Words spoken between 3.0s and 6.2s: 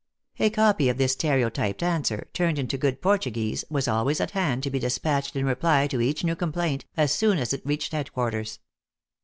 Portuguese, was always at hand to be dispatched in reply to